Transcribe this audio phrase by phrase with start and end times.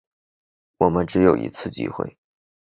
[0.77, 2.17] 我们只有一次机会